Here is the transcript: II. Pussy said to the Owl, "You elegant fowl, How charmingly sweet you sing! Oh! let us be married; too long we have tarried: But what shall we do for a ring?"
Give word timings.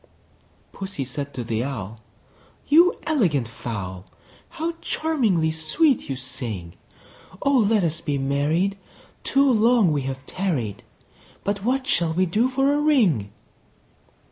II. 0.03 0.07
Pussy 0.71 1.05
said 1.05 1.31
to 1.35 1.43
the 1.43 1.63
Owl, 1.63 2.01
"You 2.67 2.95
elegant 3.05 3.47
fowl, 3.47 4.05
How 4.49 4.73
charmingly 4.81 5.51
sweet 5.51 6.09
you 6.09 6.15
sing! 6.15 6.73
Oh! 7.43 7.59
let 7.69 7.83
us 7.83 8.01
be 8.01 8.17
married; 8.17 8.79
too 9.23 9.47
long 9.51 9.91
we 9.91 10.01
have 10.09 10.25
tarried: 10.25 10.81
But 11.43 11.63
what 11.63 11.85
shall 11.85 12.13
we 12.15 12.25
do 12.25 12.49
for 12.49 12.73
a 12.73 12.79
ring?" 12.81 13.29